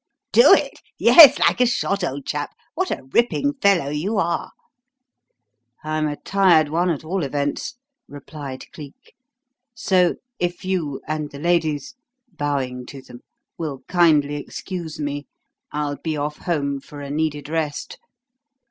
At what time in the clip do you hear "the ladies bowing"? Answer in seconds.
11.29-12.87